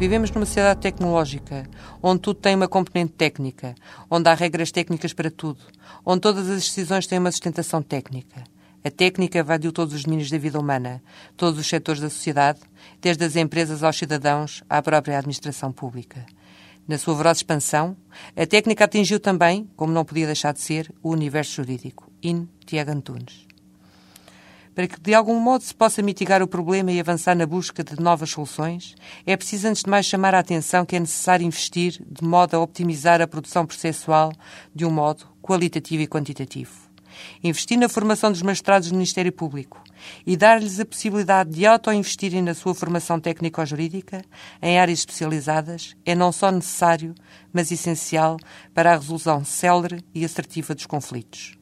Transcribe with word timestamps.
Vivemos 0.00 0.30
numa 0.30 0.46
sociedade 0.46 0.80
tecnológica, 0.80 1.68
onde 2.02 2.22
tudo 2.22 2.40
tem 2.40 2.56
uma 2.56 2.66
componente 2.66 3.12
técnica, 3.12 3.74
onde 4.10 4.30
há 4.30 4.34
regras 4.34 4.72
técnicas 4.72 5.12
para 5.12 5.30
tudo, 5.30 5.60
onde 6.06 6.22
todas 6.22 6.48
as 6.48 6.64
decisões 6.64 7.06
têm 7.06 7.18
uma 7.18 7.30
sustentação 7.30 7.82
técnica. 7.82 8.42
A 8.82 8.90
técnica 8.90 9.40
invadiu 9.40 9.70
todos 9.70 9.92
os 9.92 10.04
domínios 10.04 10.30
da 10.30 10.38
vida 10.38 10.58
humana, 10.58 11.02
todos 11.36 11.60
os 11.60 11.66
setores 11.66 12.00
da 12.00 12.08
sociedade, 12.08 12.60
desde 12.98 13.22
as 13.26 13.36
empresas 13.36 13.82
aos 13.82 13.98
cidadãos 13.98 14.64
à 14.70 14.80
própria 14.80 15.18
administração 15.18 15.70
pública. 15.70 16.24
Na 16.88 16.96
sua 16.96 17.12
voraz 17.12 17.36
expansão, 17.36 17.94
a 18.34 18.46
técnica 18.46 18.86
atingiu 18.86 19.20
também, 19.20 19.68
como 19.76 19.92
não 19.92 20.06
podia 20.06 20.24
deixar 20.24 20.54
de 20.54 20.62
ser, 20.62 20.90
o 21.02 21.10
universo 21.10 21.56
jurídico. 21.56 22.10
In 22.22 22.48
Tiago 22.64 22.90
Antunes. 22.90 23.49
Para 24.80 24.88
que 24.88 24.98
de 24.98 25.12
algum 25.12 25.38
modo 25.38 25.62
se 25.62 25.74
possa 25.74 26.00
mitigar 26.00 26.42
o 26.42 26.48
problema 26.48 26.90
e 26.90 26.98
avançar 26.98 27.36
na 27.36 27.44
busca 27.44 27.84
de 27.84 28.00
novas 28.00 28.30
soluções, 28.30 28.94
é 29.26 29.36
preciso 29.36 29.68
antes 29.68 29.82
de 29.82 29.90
mais 29.90 30.06
chamar 30.06 30.34
a 30.34 30.38
atenção 30.38 30.86
que 30.86 30.96
é 30.96 31.00
necessário 31.00 31.44
investir 31.46 32.02
de 32.10 32.24
modo 32.24 32.54
a 32.54 32.60
optimizar 32.60 33.20
a 33.20 33.26
produção 33.26 33.66
processual 33.66 34.32
de 34.74 34.86
um 34.86 34.90
modo 34.90 35.26
qualitativo 35.42 36.02
e 36.02 36.06
quantitativo 36.06 36.72
investir 37.44 37.76
na 37.76 37.90
formação 37.90 38.32
dos 38.32 38.40
magistrados 38.40 38.88
do 38.88 38.94
Ministério 38.94 39.32
Público 39.32 39.82
e 40.26 40.34
dar-lhes 40.34 40.80
a 40.80 40.86
possibilidade 40.86 41.50
de 41.50 41.66
auto-investirem 41.66 42.40
na 42.40 42.54
sua 42.54 42.74
formação 42.74 43.20
técnico-jurídica 43.20 44.24
em 44.62 44.78
áreas 44.78 45.00
especializadas 45.00 45.94
é 46.06 46.14
não 46.14 46.32
só 46.32 46.50
necessário, 46.50 47.14
mas 47.52 47.70
essencial 47.70 48.38
para 48.72 48.94
a 48.94 48.96
resolução 48.96 49.44
célere 49.44 50.02
e 50.14 50.24
assertiva 50.24 50.74
dos 50.74 50.86
conflitos. 50.86 51.59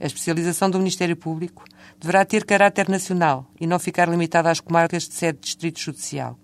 A 0.00 0.06
especialização 0.06 0.70
do 0.70 0.78
Ministério 0.78 1.16
Público 1.16 1.64
deverá 1.98 2.24
ter 2.24 2.44
caráter 2.44 2.88
nacional 2.88 3.50
e 3.60 3.66
não 3.66 3.78
ficar 3.78 4.08
limitada 4.08 4.50
às 4.50 4.60
comarcas 4.60 5.08
de 5.08 5.14
sede 5.14 5.38
de 5.38 5.44
distrito 5.44 5.80
judicial. 5.80 6.38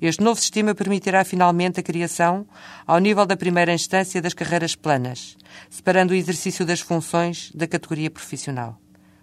Este 0.00 0.22
novo 0.22 0.40
sistema 0.40 0.74
permitirá 0.74 1.24
finalmente 1.24 1.78
a 1.78 1.82
criação, 1.82 2.46
ao 2.84 2.98
nível 2.98 3.24
da 3.24 3.36
primeira 3.36 3.72
instância, 3.72 4.20
das 4.20 4.34
carreiras 4.34 4.74
planas, 4.74 5.36
separando 5.70 6.12
o 6.12 6.16
exercício 6.16 6.66
das 6.66 6.80
funções 6.80 7.52
da 7.54 7.66
categoria 7.68 8.10
profissional. 8.10 8.80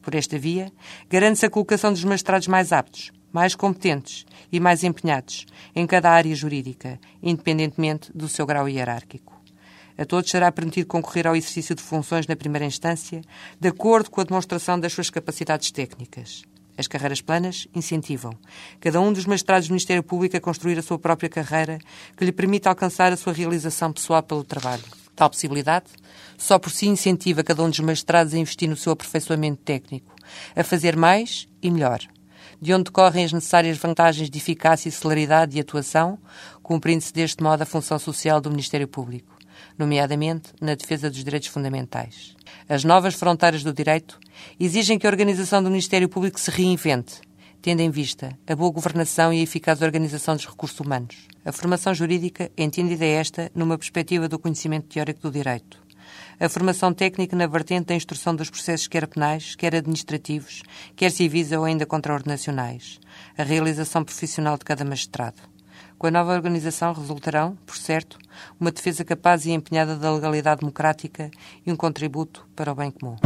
Por 0.00 0.14
esta 0.14 0.38
via, 0.38 0.72
garante-se 1.10 1.44
a 1.44 1.50
colocação 1.50 1.92
dos 1.92 2.04
magistrados 2.04 2.48
mais 2.48 2.72
aptos, 2.72 3.12
mais 3.30 3.54
competentes 3.54 4.24
e 4.50 4.58
mais 4.58 4.82
empenhados 4.82 5.44
em 5.76 5.86
cada 5.86 6.10
área 6.10 6.34
jurídica, 6.34 6.98
independentemente 7.22 8.10
do 8.14 8.28
seu 8.28 8.46
grau 8.46 8.66
hierárquico. 8.66 9.37
A 9.98 10.04
todos 10.04 10.30
será 10.30 10.52
permitido 10.52 10.86
concorrer 10.86 11.26
ao 11.26 11.34
exercício 11.34 11.74
de 11.74 11.82
funções 11.82 12.24
na 12.28 12.36
primeira 12.36 12.64
instância, 12.64 13.20
de 13.58 13.68
acordo 13.68 14.08
com 14.08 14.20
a 14.20 14.24
demonstração 14.24 14.78
das 14.78 14.92
suas 14.92 15.10
capacidades 15.10 15.72
técnicas. 15.72 16.44
As 16.78 16.86
carreiras 16.86 17.20
planas 17.20 17.66
incentivam 17.74 18.32
cada 18.80 19.00
um 19.00 19.12
dos 19.12 19.26
magistrados 19.26 19.66
do 19.66 19.72
Ministério 19.72 20.04
Público 20.04 20.36
a 20.36 20.40
construir 20.40 20.78
a 20.78 20.82
sua 20.82 21.00
própria 21.00 21.28
carreira 21.28 21.80
que 22.16 22.24
lhe 22.24 22.30
permita 22.30 22.68
alcançar 22.68 23.12
a 23.12 23.16
sua 23.16 23.32
realização 23.32 23.92
pessoal 23.92 24.22
pelo 24.22 24.44
trabalho. 24.44 24.84
Tal 25.16 25.28
possibilidade 25.28 25.86
só 26.36 26.60
por 26.60 26.70
si 26.70 26.86
incentiva 26.86 27.42
cada 27.42 27.64
um 27.64 27.68
dos 27.68 27.80
magistrados 27.80 28.32
a 28.32 28.38
investir 28.38 28.68
no 28.68 28.76
seu 28.76 28.92
aperfeiçoamento 28.92 29.60
técnico, 29.64 30.14
a 30.54 30.62
fazer 30.62 30.96
mais 30.96 31.48
e 31.60 31.68
melhor, 31.72 31.98
de 32.62 32.72
onde 32.72 32.84
decorrem 32.84 33.24
as 33.24 33.32
necessárias 33.32 33.76
vantagens 33.76 34.30
de 34.30 34.38
eficácia 34.38 34.88
e 34.88 34.92
celeridade 34.92 35.54
de 35.54 35.60
atuação, 35.60 36.16
cumprindo-se 36.62 37.12
deste 37.12 37.42
modo 37.42 37.62
a 37.62 37.66
função 37.66 37.98
social 37.98 38.40
do 38.40 38.48
Ministério 38.48 38.86
Público 38.86 39.37
nomeadamente 39.78 40.52
na 40.60 40.74
defesa 40.74 41.08
dos 41.08 41.22
direitos 41.22 41.48
fundamentais. 41.48 42.34
As 42.68 42.84
novas 42.84 43.14
fronteiras 43.14 43.62
do 43.62 43.72
direito 43.72 44.18
exigem 44.58 44.98
que 44.98 45.06
a 45.06 45.10
organização 45.10 45.62
do 45.62 45.70
Ministério 45.70 46.08
Público 46.08 46.40
se 46.40 46.50
reinvente, 46.50 47.20
tendo 47.62 47.80
em 47.80 47.90
vista 47.90 48.36
a 48.46 48.56
boa 48.56 48.70
governação 48.70 49.32
e 49.32 49.40
a 49.40 49.42
eficaz 49.42 49.82
organização 49.82 50.36
dos 50.36 50.46
recursos 50.46 50.78
humanos. 50.80 51.16
A 51.44 51.52
formação 51.52 51.94
jurídica 51.94 52.50
é 52.56 52.62
entendida 52.62 53.04
esta 53.04 53.50
numa 53.54 53.78
perspectiva 53.78 54.28
do 54.28 54.38
conhecimento 54.38 54.88
teórico 54.88 55.22
do 55.22 55.30
direito. 55.30 55.88
A 56.40 56.48
formação 56.48 56.94
técnica 56.94 57.34
na 57.34 57.46
vertente 57.46 57.86
da 57.86 57.94
instrução 57.94 58.34
dos 58.34 58.48
processos 58.48 58.86
quer 58.86 59.06
penais, 59.08 59.56
quer 59.56 59.74
administrativos, 59.74 60.62
quer 60.94 61.10
civis 61.10 61.50
ou 61.50 61.64
ainda 61.64 61.84
contraordenacionais. 61.84 63.00
A 63.36 63.42
realização 63.42 64.04
profissional 64.04 64.56
de 64.56 64.64
cada 64.64 64.84
magistrado. 64.84 65.57
Com 65.98 66.06
a 66.06 66.10
nova 66.12 66.32
organização 66.32 66.92
resultarão, 66.92 67.58
por 67.66 67.76
certo, 67.76 68.18
uma 68.60 68.70
defesa 68.70 69.04
capaz 69.04 69.44
e 69.44 69.50
empenhada 69.50 69.96
da 69.96 70.12
legalidade 70.12 70.60
democrática 70.60 71.28
e 71.66 71.72
um 71.72 71.76
contributo 71.76 72.46
para 72.54 72.70
o 72.70 72.74
bem 72.76 72.88
comum. 72.88 73.16